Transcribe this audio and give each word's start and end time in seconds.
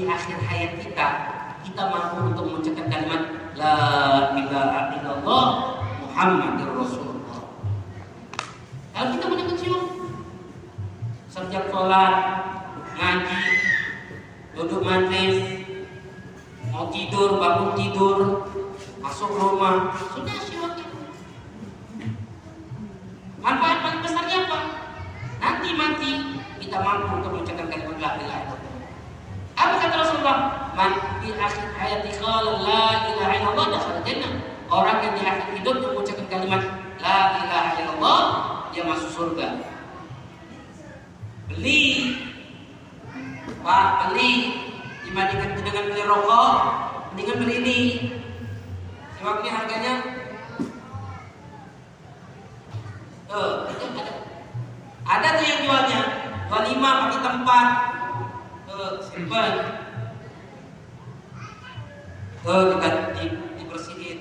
di 0.00 0.08
akhir 0.08 0.40
hayat 0.48 0.80
kita 0.80 1.06
kita 1.60 1.82
mampu 1.92 2.32
untuk 2.32 2.44
mengucapkan 2.48 2.88
kalimat 2.88 3.52
la 3.52 3.76
ilaha 4.32 4.96
illallah 4.96 5.46
Muhammadur 6.00 6.72
Rasulullah. 6.80 7.44
Kalau 8.96 9.08
kita 9.12 9.24
punya 9.28 9.44
kecil 9.52 9.74
setiap 11.28 11.68
sholat, 11.68 12.14
ngaji, 12.96 13.44
duduk 14.56 14.88
majlis, 14.88 15.68
mau 16.72 16.88
tidur, 16.88 17.36
bangun 17.36 17.76
tidur, 17.76 18.48
masuk 19.04 19.36
rumah, 19.36 20.00
sudah 20.16 20.32
itu. 20.32 20.88
Manfaat 23.36 23.84
paling 23.84 24.00
besarnya 24.00 24.48
apa? 24.48 24.60
Nanti 25.44 25.68
mati 25.76 26.10
kita 26.64 26.80
mampu 26.80 27.20
untuk 27.20 27.36
mengucapkan 27.36 27.68
kalimat 27.68 28.00
la 28.00 28.10
ilaha 28.16 28.40
illallah. 28.48 28.60
Apa 29.60 29.76
Rasulullah? 30.30 30.74
Man 30.78 30.92
di 31.20 31.34
akhir 31.34 31.66
hayat 31.76 32.06
qala 32.22 32.52
la 32.62 32.84
ilaha 33.10 33.32
illallah 33.36 33.66
dakhala 33.74 34.00
jannah. 34.06 34.32
Orang 34.70 35.02
yang 35.02 35.14
di 35.18 35.22
akhir 35.26 35.50
hidup 35.58 35.76
mengucapkan 35.82 36.26
kalimat 36.30 36.62
la 37.02 37.18
ilaha 37.42 37.70
illallah 37.82 38.20
dia 38.70 38.82
masuk 38.86 39.10
surga. 39.10 39.48
Beli 41.50 42.14
Pak, 43.60 44.14
beli 44.14 44.32
dibandingkan 45.04 45.58
dengan 45.60 45.84
beli 45.90 46.02
rokok, 46.06 46.52
mendingan 47.12 47.36
beli 47.42 47.54
ini. 47.60 47.80
Sebab 49.18 49.44
ini 49.44 49.50
harganya 49.52 49.94
Eh, 53.30 53.54
ada. 53.62 54.04
Ada 55.06 55.28
tuh 55.38 55.46
yang 55.46 55.60
jualnya 55.62 56.00
25 56.50 56.98
pakai 56.98 57.20
tempat. 57.22 57.66
Eh, 58.66 58.92
simpan. 59.06 59.54
Eh, 62.40 62.62
kita 62.72 62.88
di, 63.12 63.24
dibersihin. 63.60 64.18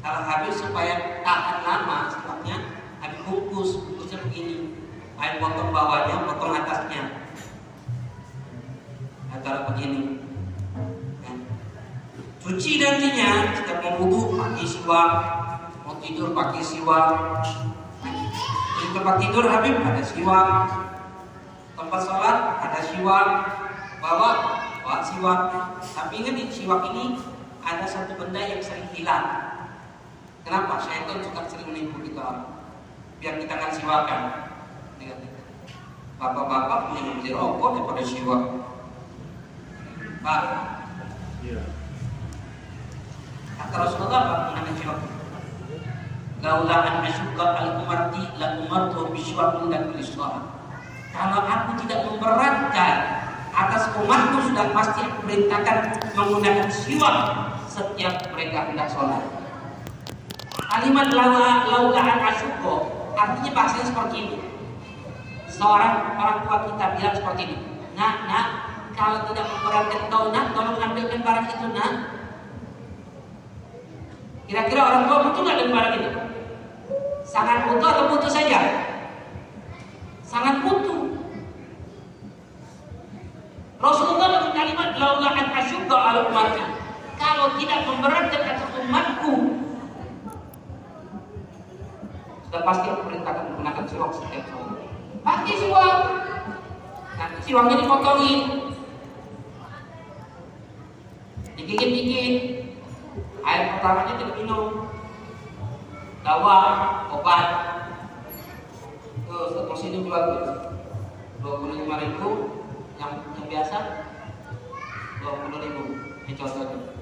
Kalau 0.00 0.24
habis 0.24 0.56
supaya 0.56 1.20
tahan 1.20 1.60
lama, 1.60 2.08
sebabnya 2.08 2.56
habis 3.04 3.20
bungkus, 3.28 3.84
bungkusnya 3.84 4.24
begini. 4.24 4.72
Air 5.20 5.36
potong 5.36 5.68
bawahnya, 5.68 6.24
potong 6.24 6.56
atasnya. 6.56 7.28
Antara 9.28 9.68
begini. 9.68 10.16
Nah. 11.20 11.36
Cuci 12.40 12.80
nantinya, 12.80 13.52
kita 13.60 13.84
mau 13.84 14.00
wudhu 14.00 14.32
pakai 14.32 14.64
siwak, 14.64 15.12
mau 15.84 16.00
tidur 16.00 16.32
pakai 16.32 16.64
siwak, 16.64 17.44
di 18.80 18.86
tempat 18.96 19.20
tidur 19.20 19.44
Habib 19.44 19.76
ada 19.84 20.00
siwak. 20.00 20.48
Tempat 21.76 22.00
sholat 22.00 22.36
ada 22.64 22.80
siwak. 22.80 23.28
Bawa 24.00 24.30
bawa 24.80 25.04
siwak. 25.04 25.40
Tapi 25.84 26.24
ingat 26.24 26.48
siwak 26.48 26.88
ini 26.96 27.36
ada 27.68 27.84
satu 27.84 28.16
benda 28.16 28.40
yang 28.40 28.64
sering 28.64 28.88
hilang. 28.96 29.26
Kenapa? 30.40 30.80
Syaitan 30.80 31.20
suka 31.20 31.44
sering 31.52 31.68
menipu 31.68 32.00
kita. 32.00 32.48
Biar 33.20 33.36
kita 33.36 33.52
nggak 33.52 33.76
siwakan. 33.76 34.22
Bapak-bapak 36.18 36.78
punya 36.90 37.14
beli 37.20 37.30
rokok 37.30 37.68
daripada 37.78 38.02
siwak. 38.02 38.42
Pak. 40.18 40.42
Iya. 41.46 41.62
Kata 43.54 43.76
Rasulullah 43.86 44.18
apa 44.18 44.34
menggunakan 44.50 44.74
siwak? 44.82 44.98
Laula 46.42 46.76
an 46.82 46.96
asyqa 47.06 47.46
al 47.54 47.68
umarti 47.84 48.22
la 48.40 48.48
umartu 48.64 49.14
bisywakin 49.14 49.70
dan 49.70 49.82
biliswa. 49.94 50.58
Kalau 51.14 51.40
aku 51.42 51.70
tidak 51.86 52.02
memberatkan 52.10 52.94
atas 53.54 53.90
umatku 53.94 54.38
sudah 54.50 54.66
pasti 54.74 55.00
aku 55.06 55.18
perintahkan 55.26 55.76
menggunakan 56.14 56.66
siwak 56.70 57.57
setiap 57.78 58.14
mereka 58.34 58.66
hendak 58.66 58.90
sholat. 58.90 59.22
Kalimat 60.68 61.14
laula 61.14 61.64
laula 61.70 62.00
an 62.02 62.18
asyqa 62.26 62.74
artinya 63.14 63.50
bahasanya 63.54 63.86
seperti 63.86 64.16
ini. 64.26 64.38
Seorang 65.48 66.18
orang 66.18 66.38
tua 66.46 66.56
kita 66.66 66.84
bilang 66.98 67.14
seperti 67.14 67.42
ini. 67.50 67.56
Nak, 67.98 68.14
nak, 68.30 68.46
kalau 68.94 69.26
tidak 69.30 69.46
memberatkan 69.50 70.02
kau 70.06 70.30
nak, 70.30 70.54
tolong 70.54 70.78
ambilkan 70.78 71.22
barang 71.22 71.46
itu 71.50 71.66
nak. 71.74 71.92
Kira-kira 74.46 74.80
orang 74.86 75.02
tua 75.10 75.18
butuh 75.26 75.40
nggak 75.42 75.56
dengan 75.58 75.74
barang 75.74 75.94
itu? 75.98 76.10
Sangat 77.26 77.58
butuh 77.66 77.88
atau 77.90 78.04
butuh 78.14 78.30
saja? 78.30 78.58
Sangat 80.22 80.62
butuh. 80.62 81.10
Rasulullah 83.78 84.28
dengan 84.34 84.52
kalimat 84.54 84.88
laula 84.98 85.30
an 85.30 85.46
asyqa 85.58 85.96
ala 85.96 86.20
Kalau 87.38 87.54
tidak 87.54 87.86
memberatkan 87.86 88.42
atas 88.50 88.70
umatku, 88.82 89.62
sudah 92.50 92.62
pasti 92.66 92.86
aku 92.90 93.02
perintahkan 93.06 93.54
menggunakan 93.54 93.84
siwak 93.86 94.10
setiap 94.10 94.42
sholat. 94.50 94.82
Pakai 95.22 95.54
siwak. 95.54 95.96
Nanti 97.14 97.38
siwaknya 97.46 97.78
dipotongin. 97.78 98.40
Digigit-gigit. 101.54 102.34
Air 103.46 103.62
pertamanya 103.70 104.18
tidak 104.18 104.34
minum 104.42 104.90
dawa 106.26 106.58
obat 107.14 107.46
terus 109.30 109.54
terus 109.54 109.82
ini 109.86 110.02
jual 110.02 110.26
dua 111.38 111.54
puluh 111.62 111.86
lima 111.86 112.02
ribu 112.02 112.28
yang 112.98 113.22
yang 113.38 113.46
biasa 113.46 113.78
dua 115.22 115.32
puluh 115.38 115.58
ribu 115.62 115.84
ini 116.26 116.34
contohnya 116.34 116.98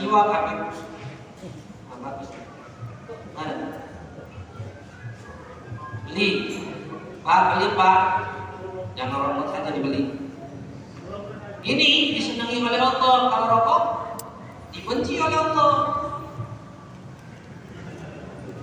jiwa 0.00 0.20
nah, 0.24 0.40
bagus 0.42 0.78
nah, 3.36 3.44
beli. 6.08 6.28
Pak 7.20 7.40
beli 7.54 7.66
pak. 7.76 8.00
Jangan 8.96 9.16
rokok 9.20 9.46
saja 9.52 9.70
dibeli 9.76 10.20
ini 11.60 12.16
disenangi 12.16 12.56
oleh 12.64 12.80
Allah. 12.80 13.16
Kalau 13.28 13.46
rokok 13.52 13.82
dibenci 14.72 15.20
oleh 15.20 15.38
Allah. 15.38 15.72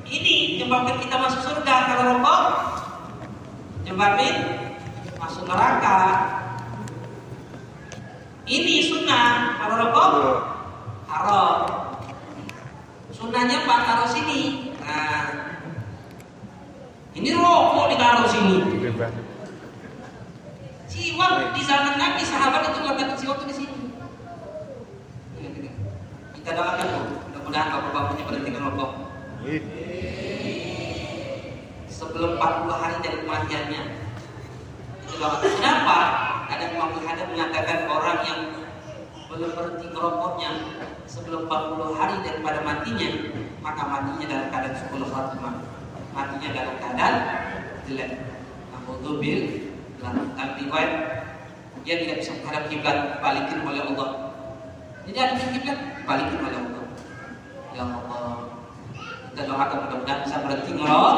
Ini 0.08 0.58
menyebabkan 0.58 0.98
kita 1.04 1.16
masuk 1.22 1.42
surga. 1.46 1.76
Kalau 1.94 2.04
rokok 2.18 2.42
menyebabkan 3.86 4.36
masuk 5.22 5.44
neraka. 5.46 5.98
Ini 8.50 8.76
sunnah. 8.90 9.62
Kalau 9.62 9.76
rokok 9.78 10.08
Sunnahnya 13.38 13.70
pak 13.70 13.86
taruh 13.86 14.10
sini. 14.10 14.74
Nah, 14.82 15.30
ini 17.14 17.38
rokok 17.38 17.86
ditaruh 17.94 18.26
sini. 18.26 18.66
Siwak 20.90 21.54
di 21.54 21.62
zaman 21.62 22.02
Nabi 22.02 22.26
sahabat 22.26 22.66
itu 22.66 22.82
meletakkan 22.82 23.14
siwak 23.14 23.46
di 23.46 23.54
sini. 23.54 23.94
Kita 26.34 26.50
doakan 26.50 26.88
mudah-mudahan 27.30 27.68
bapak-bapaknya 27.78 28.24
berhenti 28.26 28.50
merokok. 28.58 28.92
Sebelum 31.94 32.42
40 32.42 32.74
hari 32.74 32.96
dari 33.06 33.18
kematiannya. 33.22 33.82
Itu 35.06 35.14
doakan. 35.22 35.46
Kenapa? 35.46 35.98
Ada 36.50 36.74
Imam 36.74 36.90
Hadad 37.06 37.30
mengatakan 37.30 37.86
orang 37.86 38.20
yang 38.26 38.40
belum 39.30 39.52
berhenti 39.54 39.86
merokoknya 39.94 40.50
sebelum 41.08 41.48
40 41.48 41.98
hari 41.98 42.16
daripada 42.22 42.60
matinya, 42.62 43.10
maka 43.64 43.84
matinya 43.88 44.26
dalam 44.28 44.48
keadaan 44.52 44.76
10 44.76 45.08
khatimah. 45.08 45.56
Matinya 46.14 46.50
dalam 46.54 46.76
keadaan 46.78 47.16
jelek. 47.88 48.12
Bil 49.08 49.72
dalam 50.04 50.36
riwayat 50.36 50.94
dia 51.88 51.96
tidak 52.04 52.20
bisa 52.20 52.32
menghadap 52.40 52.64
kiblat 52.68 52.98
balikin 53.24 53.64
oleh 53.64 53.80
Allah. 53.88 54.10
Jadi 55.08 55.16
ada 55.16 55.36
kiblat 55.40 55.80
balikin 56.04 56.40
oleh 56.44 56.60
Allah. 56.60 56.86
Ya 57.72 57.84
Allah, 57.88 58.52
kita 59.32 59.42
doakan 59.48 59.78
mudah-mudahan 59.88 60.20
bisa 60.28 60.38
berhenti 60.44 60.72
ngerok. 60.76 61.18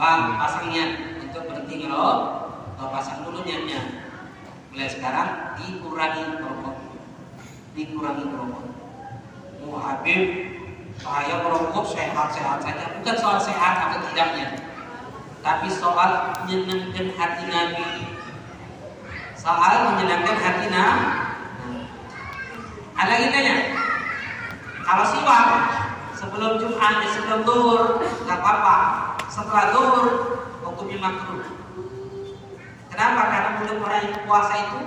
Pak 0.00 0.40
pasangnya 0.40 0.84
untuk 1.20 1.42
berhenti 1.52 1.84
ngerok, 1.84 2.18
atau 2.80 2.86
pasang 2.88 3.20
dulu 3.28 3.44
niatnya. 3.44 3.80
Mulai 4.72 4.88
sekarang 4.88 5.60
dikurangi 5.60 6.40
merokok, 6.40 6.76
dikurangi 7.76 8.24
merokok. 8.24 8.64
Mau 9.60 9.76
Habib, 9.76 10.22
saya 10.96 11.44
merokok 11.44 11.84
sehat-sehat 11.92 12.64
saja, 12.64 12.96
bukan 12.96 13.16
soal 13.20 13.36
sehat 13.36 13.92
atau 13.92 14.00
tidaknya, 14.08 14.56
tapi 15.44 15.68
soal 15.68 16.32
menyenangkan 16.40 17.12
hati 17.12 17.44
Nabi. 17.44 17.84
Soal 19.36 19.92
menyenangkan 19.92 20.36
hati 20.40 20.66
Nabi. 20.72 21.08
Ada 22.96 23.10
lagi 23.12 23.28
tanya, 23.32 23.56
kalau 24.80 25.04
siwak 25.12 25.44
sebelum 26.16 26.56
Jumat, 26.56 27.04
sebelum 27.12 27.40
duhur, 27.44 28.00
nggak 28.24 28.40
apa-apa. 28.40 28.76
Setelah 29.28 29.76
duhur, 29.76 30.06
hukumnya 30.64 31.04
makruh. 31.04 31.44
Kenapa? 32.88 33.20
Karena 33.28 33.50
mulut 33.60 33.78
orang 33.84 34.12
puasa 34.24 34.54
itu 34.56 34.78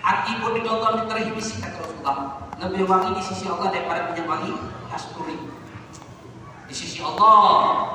hati 0.00 0.40
pun 0.40 0.56
ditonton 0.56 1.06
terhibisi 1.08 1.60
kata 1.60 1.80
Rasulullah. 1.80 2.48
Lebih 2.60 2.84
wangi 2.88 3.16
di 3.16 3.22
sisi 3.24 3.48
Allah 3.48 3.72
daripada 3.72 4.12
minyak 4.12 4.26
wangi 4.28 4.52
kasturi. 4.92 5.36
Di 6.68 6.74
sisi 6.76 7.00
Allah, 7.00 7.88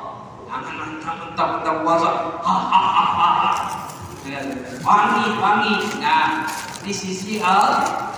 jangan 0.50 1.00
mentang-mentang 1.00 1.78
puasa. 1.86 2.12
Wangi, 4.82 5.26
wangi. 5.38 5.74
Nah, 6.02 6.50
di 6.82 6.94
sisi 6.94 7.38
Allah. 7.42 8.10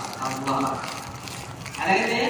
Ada 1.78 1.92
gitu 1.94 2.14
ya? 2.16 2.28